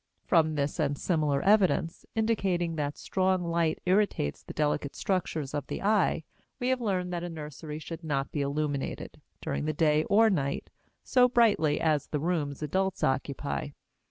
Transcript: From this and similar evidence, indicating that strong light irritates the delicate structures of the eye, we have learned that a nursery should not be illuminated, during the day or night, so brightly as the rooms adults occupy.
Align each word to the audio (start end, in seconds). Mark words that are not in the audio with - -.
From 0.25 0.55
this 0.55 0.79
and 0.79 0.97
similar 0.97 1.43
evidence, 1.43 2.07
indicating 2.15 2.75
that 2.75 2.97
strong 2.97 3.43
light 3.43 3.79
irritates 3.85 4.41
the 4.41 4.51
delicate 4.51 4.95
structures 4.95 5.53
of 5.53 5.67
the 5.67 5.83
eye, 5.83 6.23
we 6.59 6.69
have 6.69 6.81
learned 6.81 7.13
that 7.13 7.23
a 7.23 7.29
nursery 7.29 7.77
should 7.77 8.03
not 8.03 8.31
be 8.31 8.41
illuminated, 8.41 9.21
during 9.41 9.65
the 9.65 9.73
day 9.73 10.03
or 10.05 10.31
night, 10.31 10.71
so 11.03 11.29
brightly 11.29 11.79
as 11.79 12.07
the 12.07 12.19
rooms 12.19 12.63
adults 12.63 13.03
occupy. 13.03 13.67